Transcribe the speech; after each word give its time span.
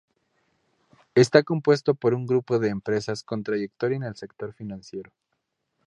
Esta 1.13 1.43
compuesto 1.43 1.93
por 1.93 2.15
un 2.15 2.25
grupo 2.25 2.57
de 2.57 2.69
empresas 2.69 3.21
con 3.21 3.43
trayectoria 3.43 3.97
en 3.97 4.03
el 4.05 4.15
sector 4.15 4.51
financiero. 4.51 5.11